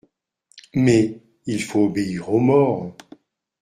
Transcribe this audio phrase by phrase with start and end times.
[0.73, 1.21] Mais…
[1.45, 2.97] Il faut obéir aux morts.